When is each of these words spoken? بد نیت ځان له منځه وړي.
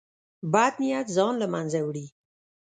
بد 0.53 0.73
نیت 0.81 1.07
ځان 1.15 1.33
له 1.41 1.47
منځه 1.53 1.79
وړي. 1.87 2.05